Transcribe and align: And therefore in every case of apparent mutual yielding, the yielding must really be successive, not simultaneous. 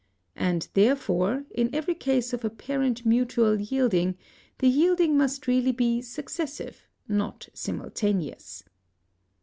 And 0.35 0.67
therefore 0.73 1.45
in 1.51 1.69
every 1.75 1.93
case 1.93 2.33
of 2.33 2.43
apparent 2.43 3.05
mutual 3.05 3.59
yielding, 3.61 4.17
the 4.57 4.67
yielding 4.67 5.15
must 5.15 5.45
really 5.45 5.71
be 5.71 6.01
successive, 6.01 6.87
not 7.07 7.47
simultaneous. 7.53 8.63